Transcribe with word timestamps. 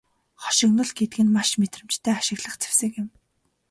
Хошигнол 0.41 0.89
гэдэг 0.97 1.19
нь 1.23 1.33
маш 1.35 1.49
мэдрэмжтэй 1.59 2.13
ашиглах 2.19 2.55
зэвсэг 2.61 2.91
юм. 3.01 3.09